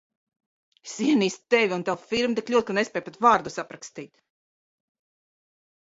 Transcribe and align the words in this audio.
Es 0.89 0.93
ienīstu 1.07 1.53
Tevi 1.55 1.77
un 1.77 1.85
tavu 1.91 2.09
firmu 2.13 2.39
tik 2.41 2.51
ļoti, 2.55 2.69
ka 2.73 2.79
nespēju 2.81 3.09
pat 3.11 3.23
vārdos 3.29 3.63
aprakstīt. 3.65 4.13